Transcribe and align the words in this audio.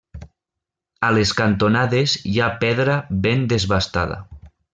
A 1.09 1.11
les 1.17 1.33
cantonades 1.41 2.15
hi 2.31 2.33
ha 2.39 2.49
pedra 2.65 2.97
ben 3.27 3.45
desbastada. 3.53 4.19